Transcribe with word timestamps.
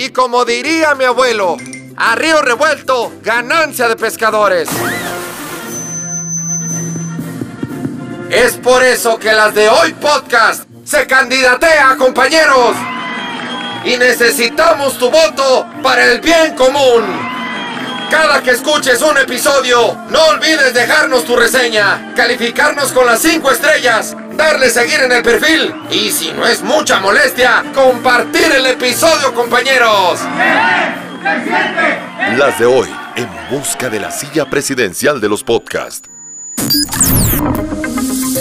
Y 0.00 0.10
como 0.10 0.44
diría 0.44 0.94
mi 0.94 1.04
abuelo, 1.04 1.56
a 1.96 2.14
río 2.14 2.40
revuelto, 2.40 3.14
ganancia 3.20 3.88
de 3.88 3.96
pescadores. 3.96 4.68
Es 8.30 8.52
por 8.58 8.84
eso 8.84 9.18
que 9.18 9.32
las 9.32 9.52
de 9.56 9.68
hoy 9.68 9.94
podcast 9.94 10.68
se 10.84 11.04
candidatea, 11.08 11.96
compañeros. 11.96 12.76
Y 13.84 13.96
necesitamos 13.96 14.96
tu 14.98 15.10
voto 15.10 15.66
para 15.82 16.04
el 16.04 16.20
bien 16.20 16.54
común. 16.54 17.02
Cada 18.08 18.40
que 18.40 18.52
escuches 18.52 19.02
un 19.02 19.18
episodio, 19.18 19.98
no 20.10 20.26
olvides 20.26 20.74
dejarnos 20.74 21.24
tu 21.24 21.34
reseña, 21.34 22.14
calificarnos 22.14 22.92
con 22.92 23.04
las 23.04 23.20
5 23.20 23.50
estrellas, 23.50 24.14
darle 24.38 24.70
seguir 24.70 25.00
en 25.00 25.10
el 25.12 25.22
perfil 25.22 25.74
y 25.90 26.10
si 26.10 26.32
no 26.32 26.46
es 26.46 26.62
mucha 26.62 27.00
molestia, 27.00 27.64
compartir 27.74 28.46
el 28.56 28.66
episodio, 28.66 29.34
compañeros. 29.34 30.20
Las 32.36 32.58
de 32.58 32.64
hoy, 32.64 32.88
en 33.16 33.28
busca 33.50 33.90
de 33.90 33.98
la 33.98 34.12
silla 34.12 34.48
presidencial 34.48 35.20
de 35.20 35.28
los 35.28 35.42
podcasts. 35.42 36.08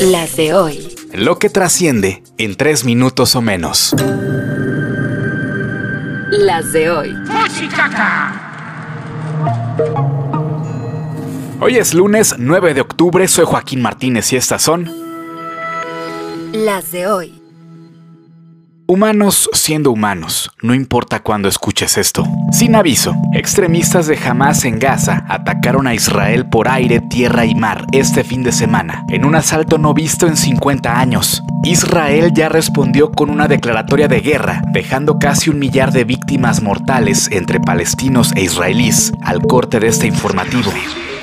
Las 0.01 0.35
de 0.37 0.53
hoy. 0.53 0.95
Lo 1.13 1.39
que 1.39 1.49
trasciende 1.49 2.23
en 2.37 2.55
tres 2.55 2.85
minutos 2.85 3.35
o 3.35 3.41
menos. 3.41 3.95
Las 6.29 6.71
de 6.73 6.91
hoy. 6.91 7.15
Hoy 11.59 11.77
es 11.77 11.95
lunes 11.95 12.35
9 12.37 12.75
de 12.75 12.81
octubre, 12.81 13.27
soy 13.27 13.45
Joaquín 13.45 13.81
Martínez 13.81 14.31
y 14.31 14.35
estas 14.35 14.61
son 14.61 15.06
Las 16.65 16.91
de 16.91 17.05
hoy. 17.05 17.39
Humanos 18.87 19.47
siendo 19.53 19.91
humanos, 19.91 20.49
no 20.63 20.73
importa 20.73 21.19
cuándo 21.19 21.47
escuches 21.47 21.99
esto. 21.99 22.25
Sin 22.51 22.73
aviso, 22.73 23.15
extremistas 23.33 24.07
de 24.07 24.17
Hamas 24.17 24.65
en 24.65 24.79
Gaza 24.79 25.23
atacaron 25.29 25.85
a 25.85 25.93
Israel 25.93 26.49
por 26.49 26.67
aire, 26.67 26.99
tierra 26.99 27.45
y 27.45 27.53
mar 27.53 27.85
este 27.91 28.23
fin 28.23 28.41
de 28.41 28.51
semana, 28.51 29.05
en 29.09 29.23
un 29.25 29.35
asalto 29.35 29.77
no 29.77 29.93
visto 29.93 30.25
en 30.25 30.35
50 30.35 30.99
años. 30.99 31.43
Israel 31.63 32.33
ya 32.33 32.49
respondió 32.49 33.11
con 33.11 33.29
una 33.29 33.47
declaratoria 33.47 34.07
de 34.07 34.21
guerra, 34.21 34.63
dejando 34.71 35.19
casi 35.19 35.51
un 35.51 35.59
millar 35.59 35.91
de 35.91 36.05
víctimas 36.05 36.63
mortales 36.63 37.29
entre 37.31 37.59
palestinos 37.59 38.31
e 38.35 38.41
israelíes 38.41 39.13
al 39.21 39.43
corte 39.43 39.79
de 39.79 39.89
este 39.89 40.07
informativo. 40.07 40.71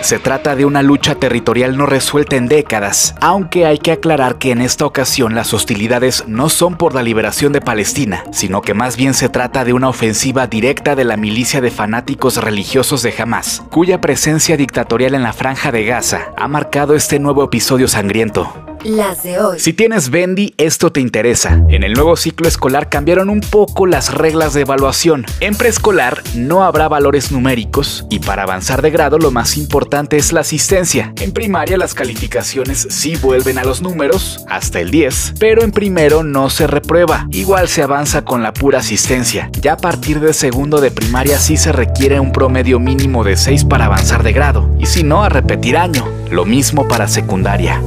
Se 0.05 0.19
trata 0.19 0.55
de 0.55 0.67
una 0.67 0.83
lucha 0.83 1.15
territorial 1.15 1.79
no 1.79 1.87
resuelta 1.87 2.37
en 2.37 2.47
décadas, 2.47 3.15
aunque 3.23 3.65
hay 3.65 3.79
que 3.79 3.91
aclarar 3.91 4.37
que 4.37 4.51
en 4.51 4.61
esta 4.61 4.85
ocasión 4.85 5.35
las 5.35 5.55
hostilidades 5.55 6.25
no 6.29 6.51
son 6.51 6.77
por 6.77 6.95
la 6.95 7.03
liberación 7.03 7.55
de 7.55 7.63
Palestina, 7.63 8.23
sino 8.31 8.61
que 8.61 8.75
más 8.75 8.99
bien 8.99 9.15
se 9.15 9.31
trata 9.31 9.65
de 9.65 9.73
una 9.73 9.89
ofensiva 9.89 10.47
directa 10.47 10.95
de 10.95 11.05
la 11.05 11.17
milicia 11.17 11.63
de 11.63 11.71
fanáticos 11.71 12.37
religiosos 12.37 13.03
de 13.03 13.15
Hamas, 13.17 13.63
cuya 13.71 14.03
presencia 14.03 14.59
dictatorial 14.59 15.15
en 15.15 15.23
la 15.23 15.33
franja 15.33 15.73
de 15.73 15.87
Gaza 15.87 16.35
ha 16.37 16.49
marcado 16.49 16.95
este 16.95 17.19
nuevo 17.19 17.43
episodio 17.43 17.89
sangriento. 17.89 18.64
Las 18.85 19.23
de 19.23 19.39
hoy. 19.39 19.59
Si 19.61 19.73
tienes 19.73 20.11
Bendy, 20.11 20.53
esto 20.59 20.93
te 20.93 21.01
interesa. 21.01 21.65
En 21.71 21.85
el 21.85 21.95
nuevo 21.95 22.17
ciclo 22.17 22.47
escolar 22.47 22.91
cambiaron 22.91 23.31
un 23.31 23.41
poco 23.41 23.87
las 23.87 24.13
reglas 24.13 24.53
de 24.53 24.61
evaluación. 24.61 25.25
En 25.41 25.55
preescolar 25.55 26.23
no 26.35 26.65
habrá 26.65 26.87
valores 26.87 27.33
numéricos 27.33 28.05
y 28.11 28.19
para 28.19 28.43
avanzar 28.43 28.83
de 28.83 28.91
grado 28.91 29.19
lo 29.19 29.31
más 29.31 29.57
importante 29.57 30.19
es 30.19 30.35
la 30.35 30.41
asistencia. 30.41 31.15
En 31.23 31.33
primaria 31.33 31.79
las 31.79 31.95
calificaciones 31.95 32.87
sí 32.91 33.17
vuelven 33.17 33.57
a 33.57 33.65
los 33.65 33.81
números, 33.81 34.45
hasta 34.51 34.81
el 34.81 34.91
10, 34.91 35.35
pero 35.41 35.63
en 35.63 35.71
primero 35.71 36.23
no 36.23 36.51
se 36.51 36.67
reprueba. 36.67 37.27
Igual 37.31 37.69
se 37.69 37.83
avanza 37.83 38.27
con 38.27 38.43
la 38.43 38.53
pura 38.53 38.81
asistencia. 38.81 39.49
Ya 39.63 39.73
a 39.73 39.79
partir 39.79 40.21
de 40.21 40.35
segundo 40.35 40.83
de 40.83 40.91
primaria 40.91 41.39
sí 41.39 41.57
se 41.57 41.73
requiere 41.73 42.21
un 42.21 42.33
promedio 42.33 42.79
mínimo 42.81 43.25
de 43.25 43.39
6 43.39 43.65
para 43.65 43.87
avanzar 43.87 44.23
de 44.23 44.35
grado, 44.35 44.69
y 44.79 44.85
si 44.85 45.05
no, 45.05 45.25
a 45.25 45.31
repetir 45.31 45.79
año. 45.79 46.07
Lo 46.31 46.45
mismo 46.45 46.87
para 46.87 47.09
secundaria. 47.09 47.81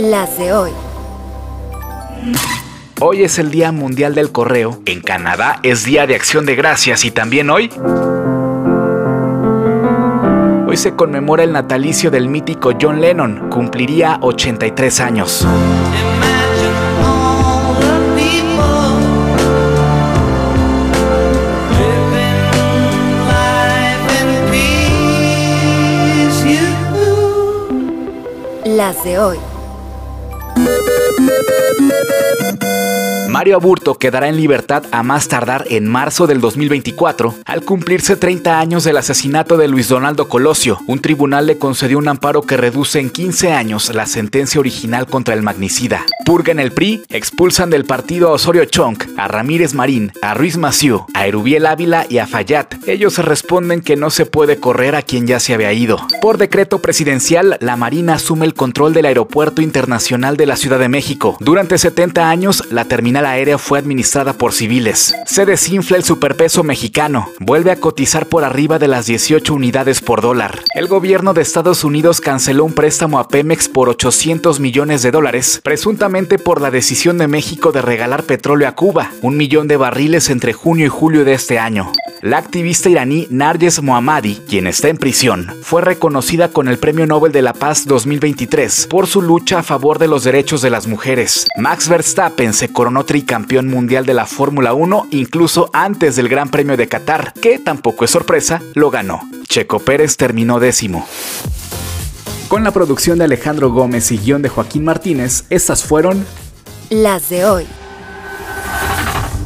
Las 0.00 0.38
de 0.38 0.50
hoy. 0.54 0.70
Hoy 3.02 3.22
es 3.22 3.38
el 3.38 3.50
Día 3.50 3.70
Mundial 3.70 4.14
del 4.14 4.32
Correo. 4.32 4.80
En 4.86 5.02
Canadá 5.02 5.60
es 5.62 5.84
Día 5.84 6.06
de 6.06 6.14
Acción 6.14 6.46
de 6.46 6.54
Gracias 6.54 7.04
y 7.04 7.10
también 7.10 7.50
hoy... 7.50 7.70
Hoy 10.66 10.76
se 10.78 10.96
conmemora 10.96 11.44
el 11.44 11.52
natalicio 11.52 12.10
del 12.10 12.28
mítico 12.28 12.72
John 12.80 13.02
Lennon. 13.02 13.50
Cumpliría 13.50 14.18
83 14.22 15.00
años. 15.00 15.46
Las 28.64 29.04
de 29.04 29.18
hoy. 29.18 29.49
Thank 31.28 32.64
you. 32.64 32.69
Mario 33.30 33.54
Aburto 33.54 33.94
quedará 33.94 34.26
en 34.26 34.36
libertad 34.36 34.82
a 34.90 35.04
más 35.04 35.28
tardar 35.28 35.64
en 35.70 35.86
marzo 35.86 36.26
del 36.26 36.40
2024, 36.40 37.36
al 37.44 37.62
cumplirse 37.62 38.16
30 38.16 38.58
años 38.58 38.82
del 38.82 38.96
asesinato 38.96 39.56
de 39.56 39.68
Luis 39.68 39.86
Donaldo 39.86 40.28
Colosio. 40.28 40.80
Un 40.88 40.98
tribunal 40.98 41.46
le 41.46 41.56
concedió 41.56 41.98
un 41.98 42.08
amparo 42.08 42.42
que 42.42 42.56
reduce 42.56 42.98
en 42.98 43.08
15 43.08 43.52
años 43.52 43.94
la 43.94 44.06
sentencia 44.06 44.58
original 44.58 45.06
contra 45.06 45.34
el 45.34 45.42
magnicida. 45.42 46.04
Purga 46.26 46.50
en 46.50 46.58
el 46.58 46.72
PRI, 46.72 47.04
expulsan 47.08 47.70
del 47.70 47.84
partido 47.84 48.28
a 48.28 48.32
Osorio 48.32 48.64
Chong, 48.64 48.98
a 49.16 49.28
Ramírez 49.28 49.74
Marín, 49.74 50.12
a 50.22 50.34
Ruiz 50.34 50.56
Maciú, 50.56 51.06
a 51.14 51.28
Erubiel 51.28 51.66
Ávila 51.66 52.06
y 52.08 52.18
a 52.18 52.26
Fayad. 52.26 52.66
Ellos 52.86 53.18
responden 53.18 53.80
que 53.80 53.96
no 53.96 54.10
se 54.10 54.26
puede 54.26 54.58
correr 54.58 54.96
a 54.96 55.02
quien 55.02 55.28
ya 55.28 55.38
se 55.38 55.54
había 55.54 55.72
ido. 55.72 56.04
Por 56.20 56.36
decreto 56.36 56.80
presidencial, 56.80 57.58
la 57.60 57.76
Marina 57.76 58.14
asume 58.14 58.44
el 58.44 58.54
control 58.54 58.92
del 58.92 59.06
Aeropuerto 59.06 59.62
Internacional 59.62 60.36
de 60.36 60.46
la 60.46 60.56
Ciudad 60.56 60.80
de 60.80 60.88
México. 60.88 61.36
Durante 61.38 61.78
70 61.78 62.28
años, 62.28 62.64
la 62.70 62.86
terminal 63.20 63.26
aérea 63.26 63.58
fue 63.58 63.78
administrada 63.78 64.32
por 64.32 64.52
civiles. 64.52 65.14
Se 65.26 65.44
desinfla 65.44 65.96
el 65.96 66.04
superpeso 66.04 66.62
mexicano, 66.62 67.28
vuelve 67.38 67.70
a 67.70 67.76
cotizar 67.76 68.26
por 68.26 68.44
arriba 68.44 68.78
de 68.78 68.88
las 68.88 69.06
18 69.06 69.54
unidades 69.54 70.00
por 70.00 70.20
dólar. 70.22 70.60
El 70.74 70.86
gobierno 70.86 71.34
de 71.34 71.42
Estados 71.42 71.84
Unidos 71.84 72.20
canceló 72.20 72.64
un 72.64 72.72
préstamo 72.72 73.18
a 73.18 73.28
Pemex 73.28 73.68
por 73.68 73.88
800 73.88 74.60
millones 74.60 75.02
de 75.02 75.10
dólares, 75.10 75.60
presuntamente 75.62 76.38
por 76.38 76.60
la 76.60 76.70
decisión 76.70 77.18
de 77.18 77.28
México 77.28 77.72
de 77.72 77.82
regalar 77.82 78.24
petróleo 78.24 78.68
a 78.68 78.72
Cuba, 78.72 79.10
un 79.22 79.36
millón 79.36 79.68
de 79.68 79.76
barriles 79.76 80.30
entre 80.30 80.52
junio 80.52 80.86
y 80.86 80.88
julio 80.88 81.24
de 81.24 81.34
este 81.34 81.58
año. 81.58 81.92
La 82.22 82.36
activista 82.36 82.90
iraní 82.90 83.26
Narges 83.30 83.82
Mohammadi, 83.82 84.42
quien 84.46 84.66
está 84.66 84.88
en 84.88 84.98
prisión, 84.98 85.54
fue 85.62 85.80
reconocida 85.80 86.48
con 86.48 86.68
el 86.68 86.78
Premio 86.78 87.06
Nobel 87.06 87.32
de 87.32 87.40
la 87.40 87.54
Paz 87.54 87.86
2023 87.86 88.88
por 88.90 89.06
su 89.06 89.22
lucha 89.22 89.60
a 89.60 89.62
favor 89.62 89.98
de 89.98 90.06
los 90.06 90.24
derechos 90.24 90.60
de 90.60 90.68
las 90.68 90.86
mujeres. 90.86 91.46
Max 91.56 91.88
Verstappen 91.88 92.52
se 92.52 92.70
coronó 92.70 93.04
tricampeón 93.10 93.66
mundial 93.66 94.06
de 94.06 94.14
la 94.14 94.24
Fórmula 94.24 94.72
1 94.72 95.08
incluso 95.10 95.68
antes 95.72 96.14
del 96.14 96.28
Gran 96.28 96.48
Premio 96.48 96.76
de 96.76 96.86
Qatar, 96.86 97.32
que 97.32 97.58
tampoco 97.58 98.04
es 98.04 98.12
sorpresa, 98.12 98.62
lo 98.74 98.88
ganó. 98.92 99.28
Checo 99.48 99.80
Pérez 99.80 100.16
terminó 100.16 100.60
décimo. 100.60 101.04
Con 102.46 102.62
la 102.62 102.70
producción 102.70 103.18
de 103.18 103.24
Alejandro 103.24 103.72
Gómez 103.72 104.12
y 104.12 104.18
guion 104.18 104.42
de 104.42 104.48
Joaquín 104.48 104.84
Martínez, 104.84 105.42
estas 105.50 105.82
fueron 105.82 106.24
Las 106.88 107.28
de 107.30 107.46
hoy. 107.46 107.66